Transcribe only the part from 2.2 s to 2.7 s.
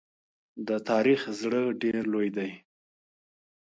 دی.